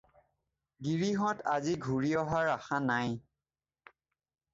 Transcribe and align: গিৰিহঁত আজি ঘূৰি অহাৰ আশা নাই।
গিৰিহঁত 0.85 1.43
আজি 1.55 1.75
ঘূৰি 1.87 2.09
অহাৰ 2.21 2.49
আশা 2.53 2.81
নাই। 2.87 3.13